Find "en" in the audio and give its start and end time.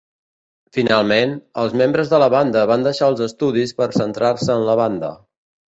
4.59-4.69